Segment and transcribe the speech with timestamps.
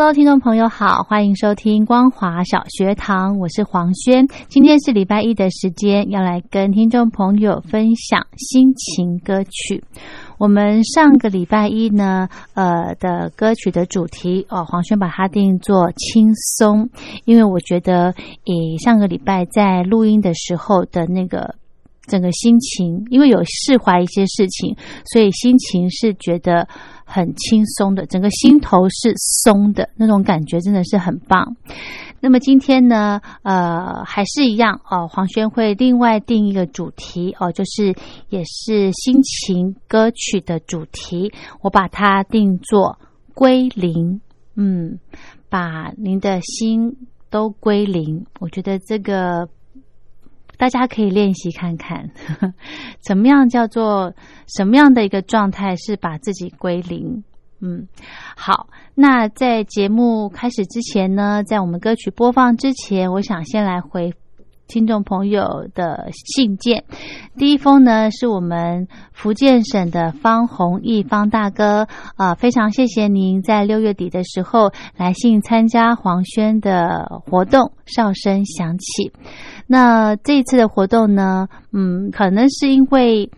[0.00, 4.24] Hello，听众朋友好，欢迎收听光华小学堂，我是黄轩。
[4.46, 9.82] 今天是礼拜一的时间，要来跟听众朋友分享心情歌曲。
[10.38, 16.88] 我们上个礼拜一呢，呃的歌曲的主题哦，黄轩把它定做轻松，
[17.24, 18.14] 因为我觉得，
[18.44, 21.56] 以上个礼拜在录音的时候的那个
[22.08, 24.74] 整个心情，因为有释怀一些事情，
[25.12, 26.66] 所以心情是觉得。
[27.10, 31.56] 很轻松的，整个心头是松的那种感觉，真的是很棒。
[32.20, 37.94] 那么今天呢，呃，还是一样哦，黄轩会另外定一个主题哦，就是
[38.28, 41.32] 也是心情歌曲的主题，
[41.62, 42.98] 我把它定做
[43.32, 44.20] 归零，
[44.54, 44.98] 嗯，
[45.48, 46.94] 把您的心
[47.30, 48.26] 都归零。
[48.38, 49.48] 我觉得这个。
[50.58, 52.10] 大家可以练习看看，
[53.00, 54.12] 怎么样叫做
[54.46, 57.22] 什么样的一个状态是把自己归零？
[57.60, 57.88] 嗯，
[58.36, 58.68] 好。
[58.94, 64.12] 那在节目开始之前呢，在我们歌曲播放之前，我想先来回
[64.66, 66.84] 听众朋友的信件。
[67.36, 71.86] 第一封呢，是我们福建省的方弘毅方大哥
[72.16, 79.12] 啊，非常谢谢您在六月底的时候来信参加黄轩的活动，哨声响起。
[79.70, 83.30] 那这一次的活动呢，嗯，可能是因为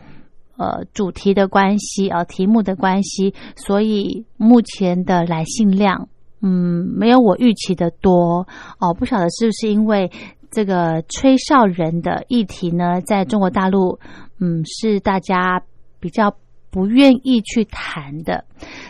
[0.56, 6.08] 呃主题的关系啊，题目的关系，所以目前的来信量，
[6.40, 8.46] 嗯，没有我预期的多
[8.78, 8.94] 哦。
[8.94, 10.10] 不晓得是不是因为
[10.50, 13.98] 这个吹哨人的议题呢，在中国大陆，
[14.38, 15.60] 嗯，是大家
[15.98, 16.34] 比较。
[16.70, 18.44] 不愿意去谈的，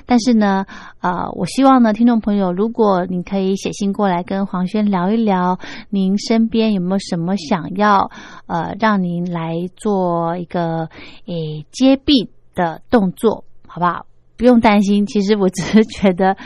[0.04, 0.66] 但是呢，
[1.00, 5.58] 呃，我希望呢，听众朋友，如果你可以写信过来跟黄轩聊一聊，
[5.88, 8.10] 您身边有没有什么想要
[8.46, 10.90] 呃让您来做一个
[11.24, 14.04] 诶揭弊的动作，好不好？
[14.36, 16.36] 不用担心，其实我只是觉得，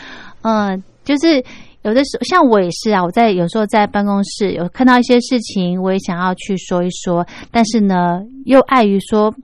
[0.42, 1.44] 嗯， 就是
[1.82, 9.34] 有的时候，像我也是啊，我在有时候在办公室有看到一些事情，我也想要去说一说，但是呢，又碍于说。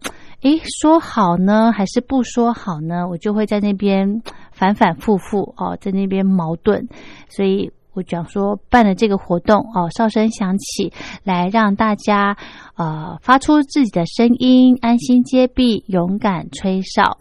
[0.42, 3.06] 诶，说好呢，还是不说好呢？
[3.08, 4.22] 我就会在那边
[4.52, 6.88] 反反复复哦，在那边矛盾，
[7.28, 10.92] 所以我讲说办了这个活动哦，哨声响起
[11.24, 12.36] 来，让大家
[12.76, 17.18] 呃发出自己的声音，安心接币，勇敢吹哨。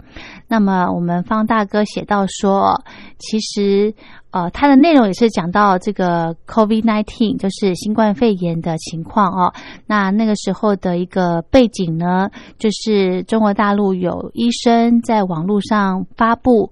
[0.48, 2.84] 那么我们方大哥写到说，
[3.18, 3.94] 其实。
[4.32, 9.52] 呃，他的内容也是讲到这个 COVID nineteen 就是新冠肺炎的情况哦。
[9.88, 12.30] 那那个时候的一个背景呢，
[12.60, 16.72] 就是中国大陆有医生在网络上发布、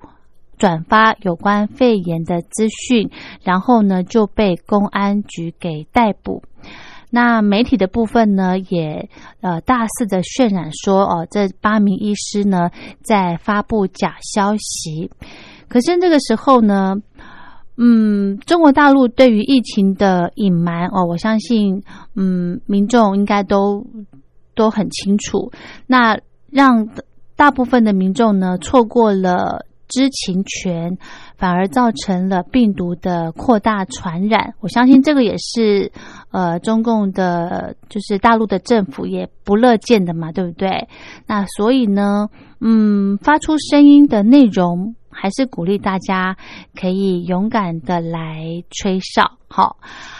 [0.57, 3.09] 转发有关肺炎的资讯，
[3.43, 6.43] 然后呢就被公安局给逮捕。
[7.09, 9.09] 那媒体的部分呢，也
[9.39, 12.69] 呃大肆的渲染说，哦，这八名医师呢
[13.01, 15.09] 在发布假消息。
[15.69, 16.95] 可是这个时候呢，
[17.77, 21.81] 嗯，中国大陆对于疫情的隐瞒哦，我相信，
[22.15, 23.85] 嗯，民众应该都
[24.53, 25.51] 都很清楚。
[25.85, 26.19] 那
[26.51, 26.89] 让
[27.37, 30.97] 大部分的民众呢错过了知情权，
[31.37, 34.53] 反而造成了病毒的扩大传染。
[34.59, 35.91] 我相信这个也是
[36.31, 40.87] 呃中共的，就是大陆的政府也不乐见的嘛，对不对？
[41.25, 42.29] 那所以呢，
[42.59, 44.95] 嗯，发出声音的内容。
[45.19, 46.37] 还是鼓励大家
[46.79, 49.77] 可以勇敢的来吹哨，好，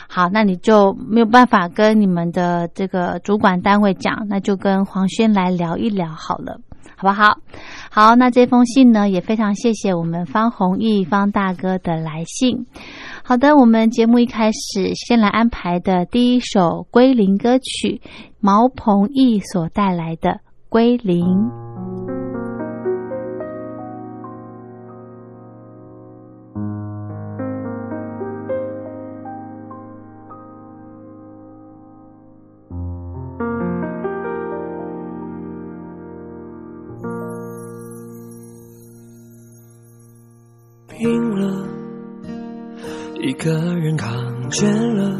[0.10, 6.60] 好，那你就没有办法跟你们的这个主管单位讲，那就跟黄轩来聊一聊好了，
[6.95, 7.38] 好不好？
[7.91, 12.65] 好，那这封信呢，也非常谢谢我们方弘毅方大哥的来信。
[13.24, 18.01] 好的，我们节目一开始先来安排的第一首归零歌曲，
[18.39, 20.29] 毛鹏毅所带来的
[20.69, 21.25] 《归零》。
[44.49, 44.65] 倦
[44.95, 45.19] 了，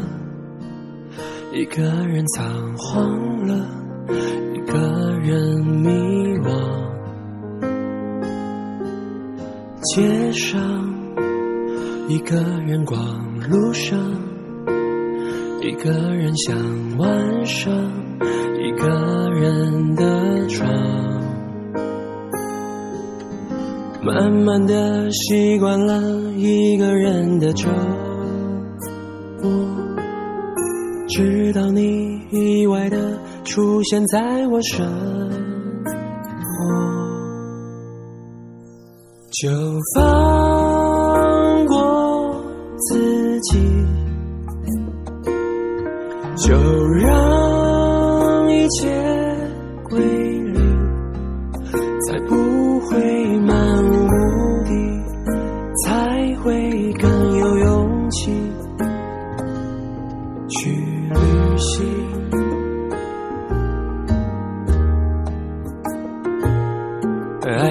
[1.52, 3.66] 一个人仓皇了，
[4.54, 5.90] 一个人迷
[6.38, 6.48] 惘。
[9.94, 10.60] 街上，
[12.08, 12.36] 一个
[12.66, 13.00] 人逛
[13.48, 13.98] 路上，
[15.60, 16.56] 一个人想
[16.98, 17.72] 晚上，
[18.60, 20.68] 一个人的床。
[24.02, 27.68] 慢慢的习惯了一个人的周
[31.18, 34.86] 直到你意外的出现在我生
[36.44, 36.64] 活，
[39.32, 39.50] 就
[39.96, 42.40] 放过
[42.88, 43.58] 自己，
[46.36, 46.54] 就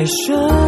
[0.07, 0.67] 生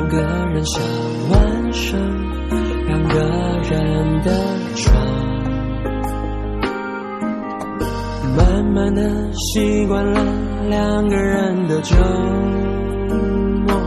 [0.00, 0.82] 两个人想
[1.28, 2.00] 晚上，
[2.86, 3.18] 两个
[3.68, 4.32] 人的
[4.74, 4.96] 床，
[8.34, 9.02] 慢慢的
[9.34, 10.24] 习惯了
[10.70, 11.96] 两个人的周
[13.66, 13.78] 末。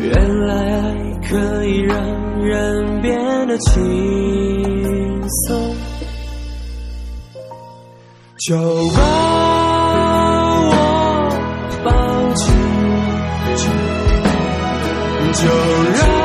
[0.00, 0.94] 原来爱
[1.26, 1.96] 可以让
[2.42, 5.74] 人变得轻松，
[8.36, 8.54] 就
[8.94, 9.37] 把。
[15.40, 16.17] 就让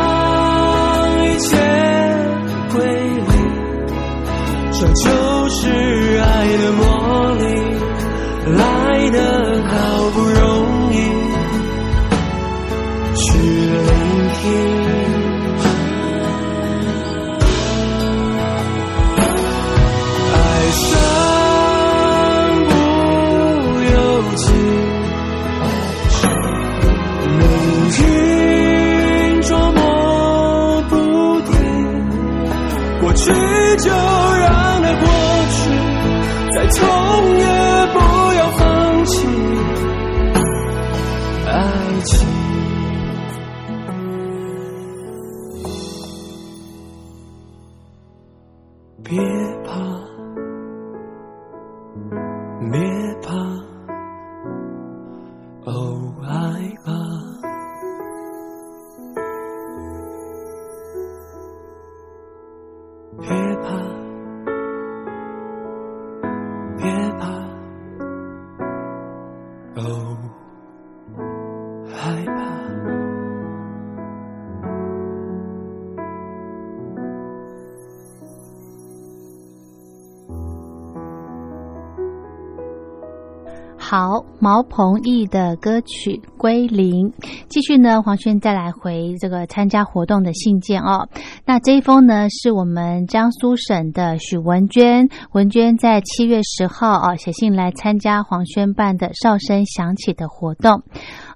[83.96, 87.12] 好，毛鹏毅的歌曲《归零》，
[87.48, 91.08] 继续呢，黄轩再来回这个参加活动的信件哦。
[91.46, 100.82] 那这一封呢，是我们江苏省的许文娟，文娟在七月十号啊写信来参加黄轩办的哨声响起的活动。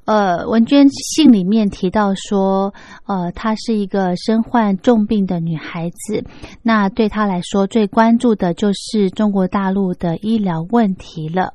[0.07, 2.73] 呃，文娟信里面提到说，
[3.05, 6.23] 呃，她是一个身患重病的女孩子，
[6.63, 11.53] 那对她来说最关注的就是中国大陆的医疗问题了。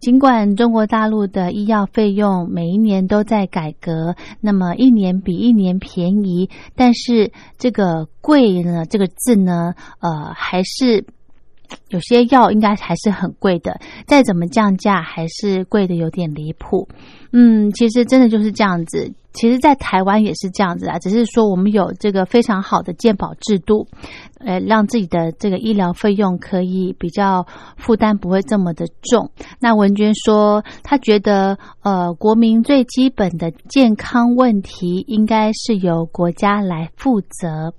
[0.00, 11.06] 尽管中国大陆的医药费用每一年都在改革，那么一年比一年便宜，但是这个“贵”呢，这个字呢，呃，还是
[11.88, 16.88] 有些药应该还是很贵的，再怎么降价，还是贵的有点离谱。
[17.32, 19.12] 嗯，其实真的就是这样子。
[19.32, 23.86] 其实，在台湾也是这样子啊，只是说我们有这个非常好的健保制度，
[24.38, 27.46] 呃，让自己的这个医疗费用可以比较
[27.78, 29.30] 负担不会这么的重。
[29.58, 37.72] 那文娟说，她觉得，呃，国民最基本的健康问题应该是由国家来负责。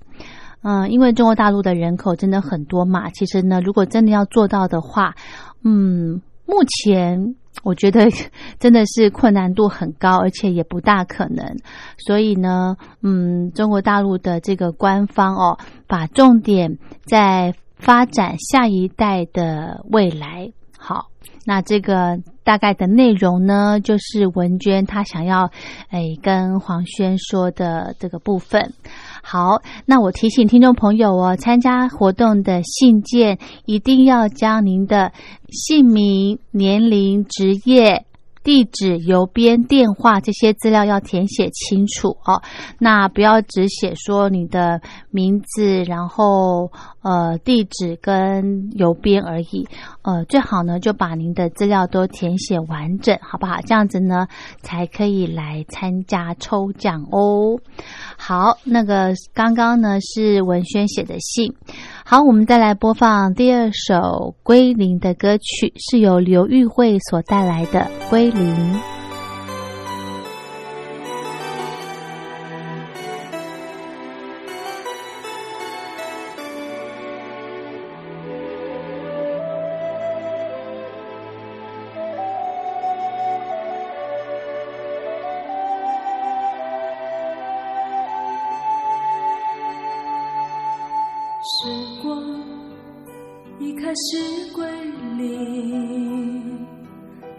[0.64, 5.14] 嗯，因为中国大陆的人口真的很多嘛，其实呢，如果真的要做到的话，
[5.62, 7.36] 嗯，目前。
[7.62, 8.08] 我觉得
[8.58, 11.56] 真的是困难度很高，而且也不大可能。
[11.98, 15.56] 所以呢，嗯，中国大陆的这个官方哦，
[15.86, 20.50] 把重点在发展下一代的未来。
[20.76, 21.06] 好，
[21.46, 25.52] 那这个大概的内容呢，就是文娟她想要
[25.90, 28.74] 诶跟黄轩说的这个部分。
[29.24, 35.12] 好，那我提醒听众朋友哦，参加活动的信件一定要将您的
[35.48, 38.04] 姓名、年龄、职业。
[38.44, 42.42] 地址、邮编、电话这些资料要填写清楚哦。
[42.78, 46.70] 那不要只写说你的名字，然后
[47.04, 49.68] 呃地址跟邮编而已。
[50.02, 53.60] 呃，最好呢就把您的资料都填写完整，好不好？
[53.64, 54.26] 这样子呢
[54.62, 57.60] 才可以来参加抽奖哦。
[58.16, 61.54] 好，那个刚刚呢是文轩写的信。
[62.04, 63.94] 好，我们再来播放第二首
[64.42, 67.80] 《归零》的歌曲，是由刘玉慧所带来的
[68.10, 68.74] 《归零》。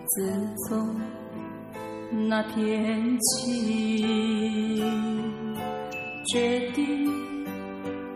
[0.07, 0.31] 自
[0.67, 0.95] 从
[2.29, 4.85] 那天起，
[6.31, 7.11] 决定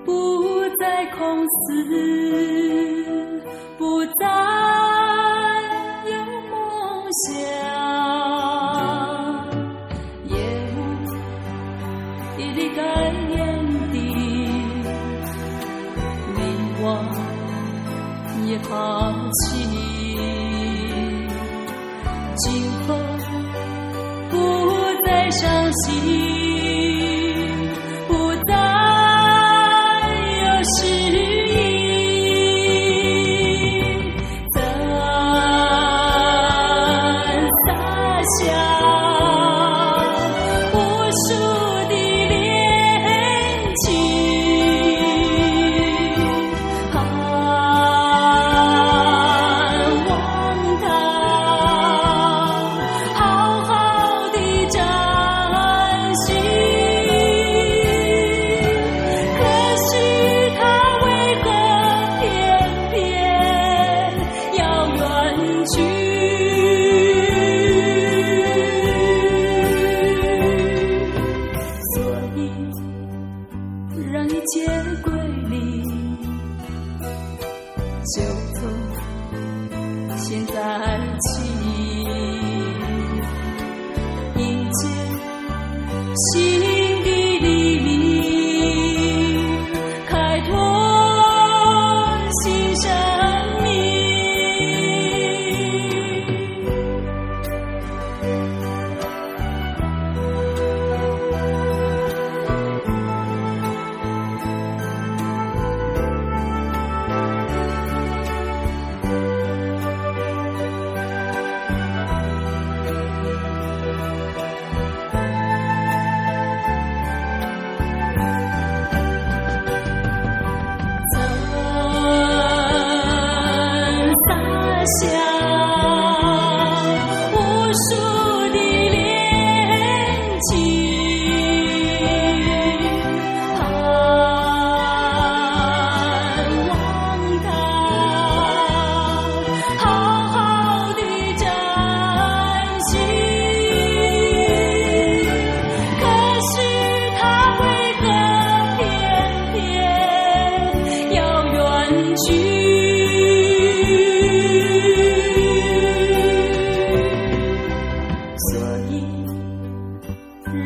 [0.06, 1.50] 不再空思，
[3.78, 4.12] 不再
[6.06, 6.12] 有
[6.52, 6.54] 梦
[7.26, 7.34] 想，
[10.28, 10.34] 也
[12.38, 12.82] 已离开
[13.36, 13.38] 原
[13.92, 13.98] 地，
[16.38, 16.40] 灵
[16.80, 16.84] 光
[18.46, 18.70] 也抛
[19.34, 19.69] 弃。
[25.86, 26.19] see.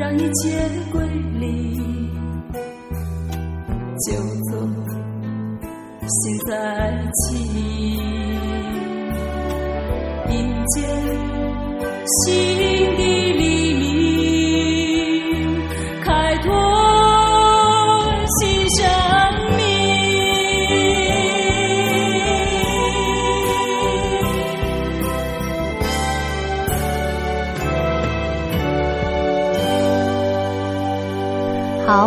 [0.03, 1.01] 让一切归
[1.39, 2.11] 零
[4.05, 4.13] 就
[4.49, 4.69] 从
[6.01, 6.51] 现在
[7.13, 7.37] 起
[10.29, 10.81] 迎接
[12.05, 12.72] 新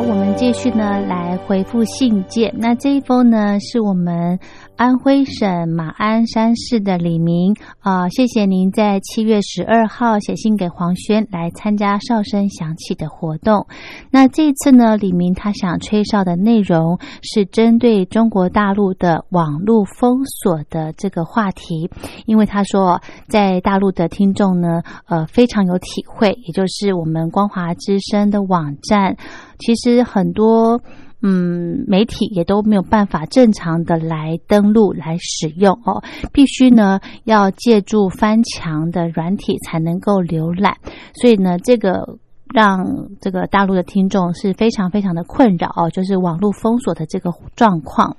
[0.09, 2.55] 我们继续呢来回复信件。
[2.57, 4.39] 那这一封呢是我们
[4.77, 13.67] 安徽省马鞍山市的李明啊、谢谢您在七月十二号写信给黄轩来参加哨声响起的活动。
[14.11, 21.91] 那这次呢，李明他想吹哨的内容是针对中国大陆的网络封锁的这个话题，
[22.27, 29.17] 因为他说在大陆的听众呢，呃非常有体会，也就是我们光华之声的网站。
[29.59, 30.83] 其实很多
[31.23, 40.77] 嗯媒体也都没有办法正常的来登录来使用哦，必须呢要借助翻墙的软体才能够浏览，
[41.15, 42.19] 所以呢这个。
[42.55, 48.17] 让这个大陆的听众是非常非常的困扰哦，就是网络封锁的这个状况。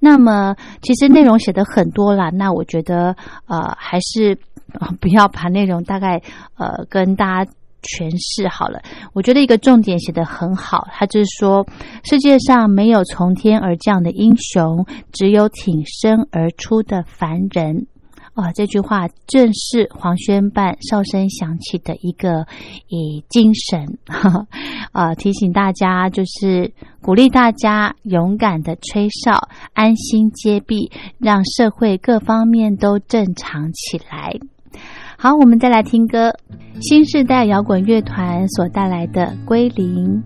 [0.00, 3.14] 那么其实内容写的很多啦，那我觉得
[3.46, 4.38] 呃还是
[5.00, 6.22] 不要把内容大概
[6.56, 7.50] 呃跟大家
[7.82, 8.80] 诠释好了。
[9.12, 11.66] 我觉得一个重点写得很好，他就是说
[12.04, 17.86] 世界上没有从天而降的英雄，只有挺身而出的凡人。
[18.34, 22.46] 啊，这句话正是黄轩办哨声响起的一个
[22.86, 23.98] 以精神，
[24.92, 30.88] 啊， 提醒大家就是鼓励大家勇敢的吹哨，安心接币，
[31.18, 34.38] 让社会各方面都正常起来。
[35.20, 36.32] 好，我们再来听歌，
[36.80, 40.22] 新时代摇滚乐团所带来的《归零》。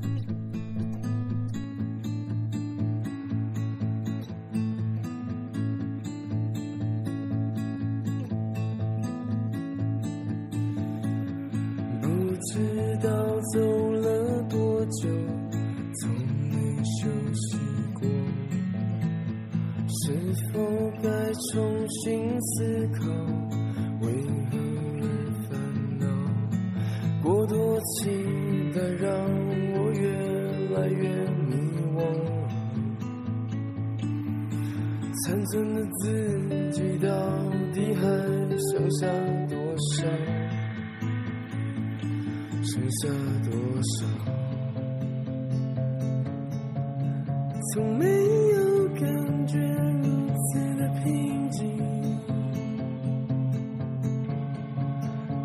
[47.73, 51.75] 从没有感觉如此的平静，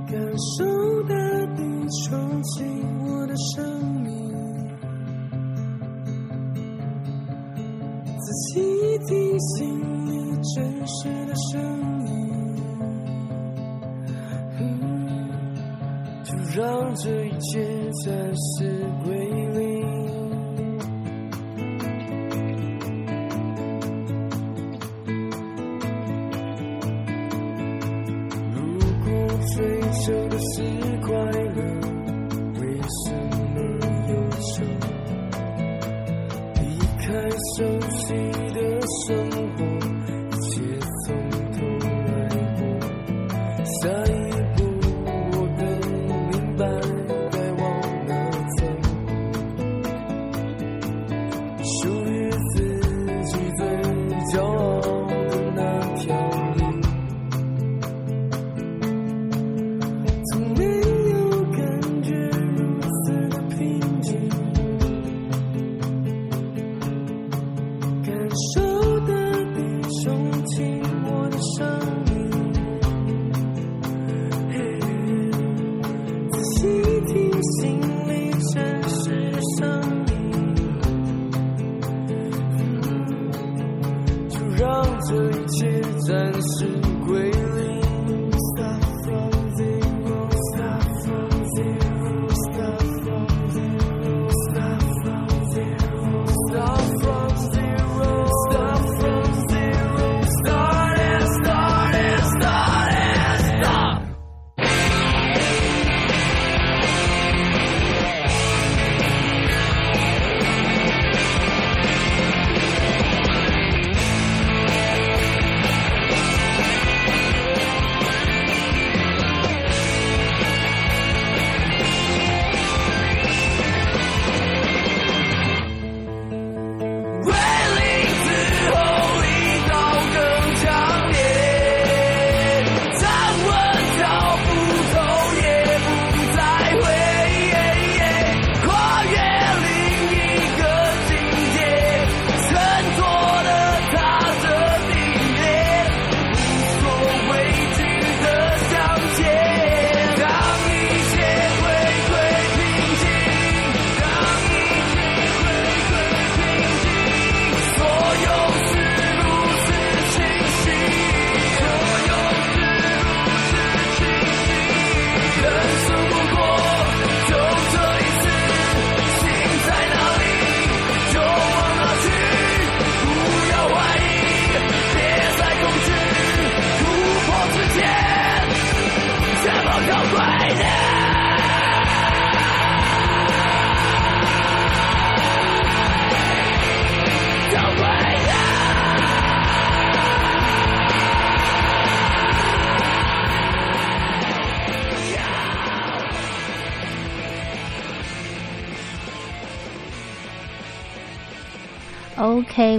[0.05, 0.19] 感
[0.57, 0.65] 受
[1.03, 1.15] 大
[1.55, 1.63] 地
[2.03, 2.65] 冲击
[3.05, 3.63] 我的生
[4.01, 4.11] 命，
[8.19, 8.59] 仔细
[9.07, 10.11] 听心里
[10.53, 11.55] 真实的声
[12.07, 12.11] 音。
[16.25, 17.63] 就让这一切
[18.03, 18.76] 暂时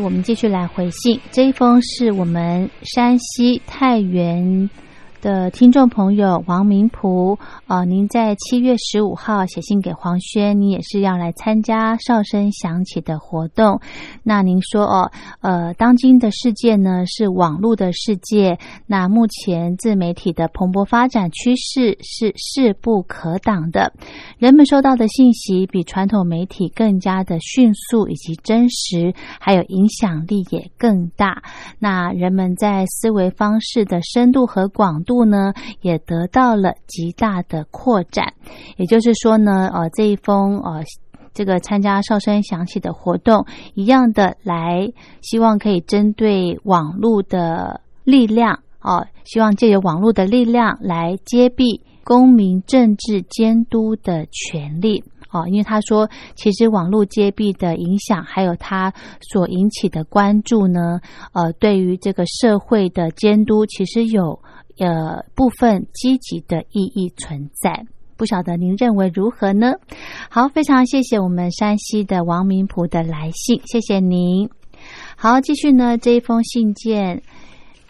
[0.09, 1.21] 我们继续来回信。
[1.31, 4.71] 这一封是我们山西太原。
[5.21, 13.81] 的听众朋友王明璞，呃，您在七月十五号写信给黄轩，你也是要来参加哨声响起的活动。
[14.23, 23.93] 那您说哦，呃，当今的世界呢是网络的世界，那目前自媒体的蓬勃发展趋势是势不可挡的，
[24.39, 31.43] 人们收到的信息比传统媒体更加的迅速以及真实，还有影响力也更大。
[31.79, 38.35] 那人们在思维方式的深度和广度呢，也得到了极大的扩展。
[38.77, 40.85] 也就是说呢，呃，这一封呃，
[41.33, 44.93] 这个参加哨声响起的活动，一样的来，
[45.23, 55.05] 希望可以针对网络的力量哦，希望借由网络的力量来揭蔽公民政治监督的权利。
[55.31, 61.01] 哦，因为他说，其实网络揭蔽的影响，还有它所引起的关注呢，
[61.35, 64.41] 呃，对于这个社会的监督，其实有。
[64.79, 67.85] 呃，部分积极的意义存在，
[68.17, 69.75] 不晓得您认为如何呢？
[70.29, 74.49] 好，非常谢谢我们山西的王明普的来信，谢谢您。
[75.17, 77.23] 好，继续呢这一封信件。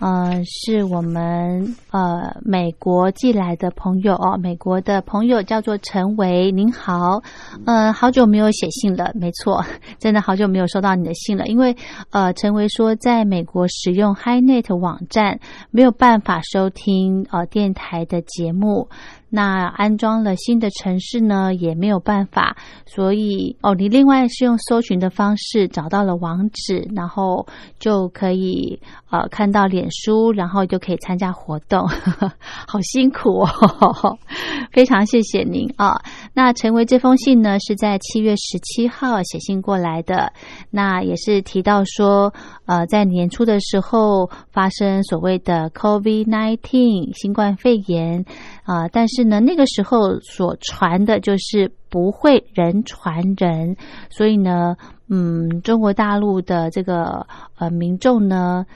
[0.01, 7.21] 呃，是我们呃美国寄来的朋友哦，美国的朋友叫做陈维，您好，
[7.67, 9.65] 嗯，好久没有写信了，没错，
[9.99, 11.77] 真的好久没有收到你的信了，因为
[12.11, 18.89] 呃，陈维说在美国使用 HiNet 网站没有办法收听呃电台的节目。
[19.31, 27.47] 那安装了新的城市呢，也没有办法，所以哦，你另外是用搜寻的方式找到了网址，然后
[27.79, 31.87] 就可以呃看到脸书，然后就可以参加活动，
[32.67, 34.19] 好辛苦哦，
[34.73, 36.01] 非常谢谢您啊。
[36.33, 40.33] 那成为这封信呢，是在七月十七号写信过来的，
[40.71, 42.33] 那也是提到说，
[42.67, 48.25] 呃，在年初的时候发生所谓的 COVID-19 新冠肺炎。
[48.69, 53.79] 啊，但是呢，那个时候所传的就是不会人传人，
[54.11, 54.77] 所以呢，
[55.09, 57.27] 嗯，中国大陆的这个
[57.57, 58.67] 呃民众呢，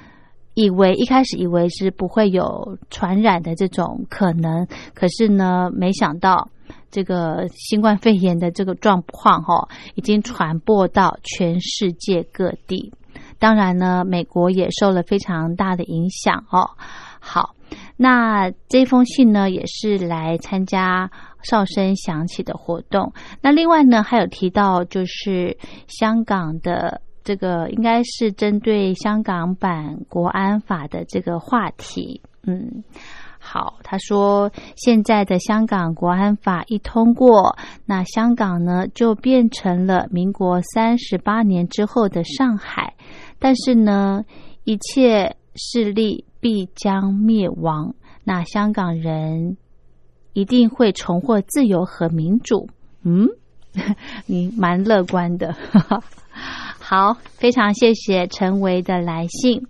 [0.54, 6.48] 以为一开始以为是不会有传染的这种可能，可是呢，没想到
[6.90, 12.94] 这个新冠肺炎的这个状况哈，已经传播到全世界各地，
[13.38, 16.70] 当然呢，美国也受了非常大的影响哦。
[17.20, 17.54] 好。
[17.96, 21.10] 那这封信呢，也是来参加
[21.42, 23.12] 哨声响起的活动。
[23.40, 32.20] 那另外呢，还有提到就是香港的这个，应该是针对香港版国安法的这个话题。
[32.44, 32.82] 嗯，
[33.38, 42.94] 好，他说现在的香港国安法一通过，那香港呢就变成了民国三十八年之后的上海，
[43.38, 44.24] 但是呢，
[44.64, 46.24] 一切势力。
[46.42, 49.56] 必将灭亡，那香港人
[50.32, 52.68] 一定会重获自由和民主。
[53.04, 53.28] 嗯，
[54.26, 55.54] 你蛮乐观的。
[56.80, 59.62] 好，非常谢谢陈维的来信。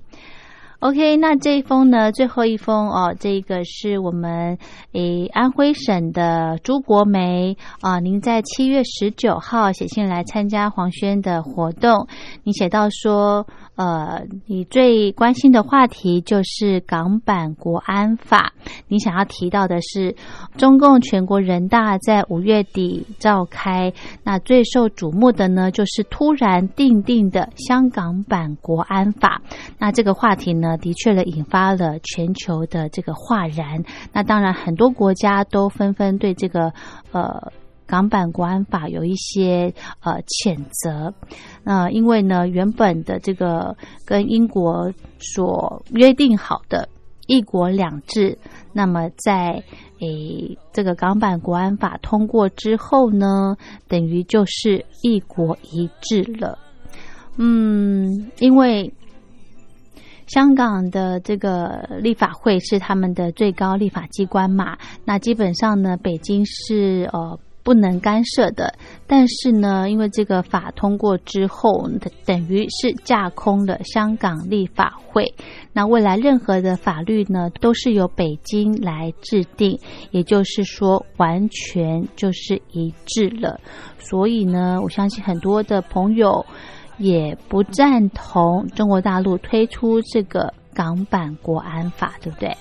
[0.79, 2.11] OK，那这一封呢？
[2.11, 4.59] 最后一封哦，这个是我们
[4.93, 8.01] 诶安徽省的朱国梅啊。
[8.01, 12.09] 您在七月十九号写信来参加黄轩的活动，
[12.45, 13.47] 你写到说。
[13.75, 18.53] 呃，你最关心的话题就是港版国安法。
[18.87, 20.15] 你想要提到的是，
[20.59, 29.41] 中共全国人大在五月底召开，那最受瞩目的呢，就是突然定定的香港版国安法。
[29.79, 33.83] 那这个话题呢，的确了引发了全球的这个哗然。
[34.13, 36.75] 那当然，很多国家都纷纷对这个
[37.13, 37.51] 呃。
[37.93, 41.13] 港版国安法有一些呃谴责，
[41.63, 43.77] 那因为呢，原本的这个
[44.07, 46.89] 跟英国所约定好的
[47.27, 48.39] 一国两制，
[48.73, 49.63] 那么在
[50.01, 56.59] 诶这个港版国安法通过之后呢，等于就是一国一制了。
[57.37, 58.91] 嗯，因为
[60.29, 67.39] 香港的这个立法会是他们的最高立法机关嘛，那基本上呢，北京是呃。
[67.65, 68.75] 不能干涉的，
[69.07, 71.89] 但是呢，因为这个法通过之后，
[72.25, 75.33] 等于是架空了香港立法会。
[75.73, 79.79] 那未来任何的法律呢，都是由北京来制定，
[80.11, 83.61] 也就是说，完全就是一致了。
[83.99, 86.45] 所以呢，我相信很多的朋友
[86.99, 92.57] 也不赞同中国大陆推出这个港版国安法，对不对？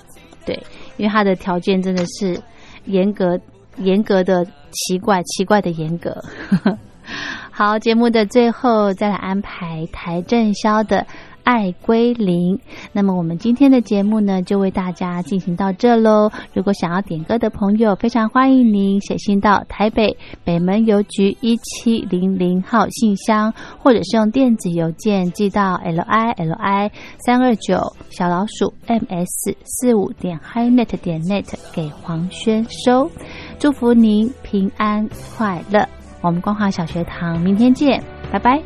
[0.46, 0.62] 对，
[0.96, 2.40] 因为它的条件真的是
[2.84, 3.40] 严格。
[3.76, 6.22] 严格的奇怪，奇怪的严格。
[7.50, 10.98] 好，节目的最后再来安排台正宵的
[11.44, 12.56] 《爱归零》。
[12.92, 16.30] 那么我们今天的节目呢，就为大家进行到这喽。
[16.54, 26.90] 如果想要点歌的朋友，非常欢迎您写信到台北北门邮局一七零零号信箱，或者是用电子邮件寄到 l i l i
[27.26, 27.76] 三二九
[28.10, 33.10] 小老鼠 m s 四五点 hi net 点 net 给黄轩收。
[33.62, 35.88] 祝福您平安快乐。
[36.20, 38.60] 我们光华小学堂明天见拜拜。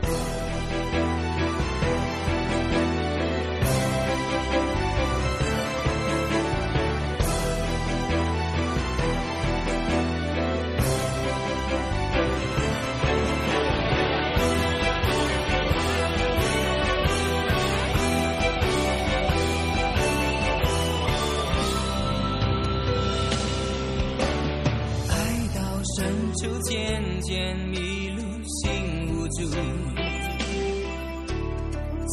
[26.17, 28.73] 深处渐渐迷路，心
[29.13, 29.45] 无助。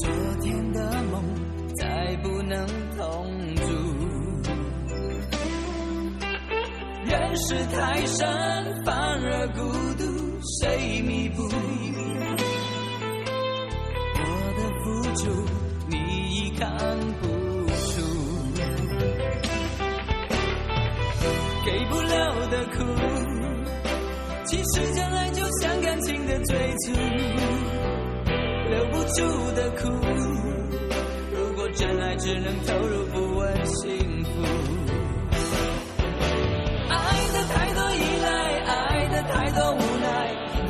[0.02, 0.12] 昨
[0.42, 1.24] 天的梦
[1.78, 3.63] 再不能同住，
[7.06, 8.28] 人世太深，
[8.84, 9.62] 反而孤
[9.98, 10.04] 独，
[10.60, 11.44] 谁弥补？
[14.20, 14.26] 我
[14.58, 14.86] 的付
[15.16, 15.32] 出，
[15.88, 15.96] 你
[16.30, 16.68] 已看
[17.22, 17.28] 不
[17.70, 18.04] 出。
[21.66, 22.12] 给不了
[22.50, 23.23] 的苦。
[24.54, 26.92] 其实，真爱就像感情的追逐，
[28.70, 29.89] 留不住的苦。
[31.34, 34.30] 如果真爱只能投入，不问幸福。
[36.88, 36.98] 爱
[37.34, 38.30] 的太多依赖，
[38.68, 40.08] 爱的太多无奈，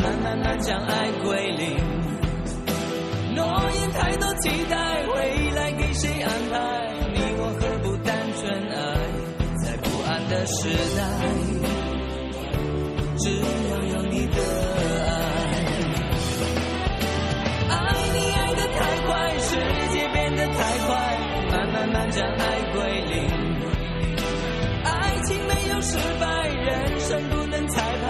[0.02, 1.76] 慢慢慢将爱归零。
[3.36, 6.58] 诺言太多期待，未来给谁安排？
[7.14, 8.82] 你我何不单纯爱？
[9.62, 11.04] 在不安的时代，
[13.18, 13.73] 只有。
[25.94, 28.08] 失败人生不能彩排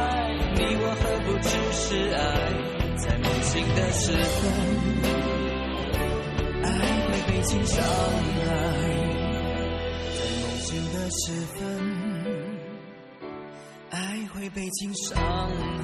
[0.56, 1.84] 你我何不只是
[2.16, 2.18] 爱？
[2.96, 4.42] 在梦醒的时分
[6.64, 6.68] 爱
[7.08, 8.48] 会被情伤害
[10.16, 11.22] 在梦醒的时
[11.54, 11.60] 分
[13.90, 13.98] 爱
[14.34, 15.84] 会被情伤害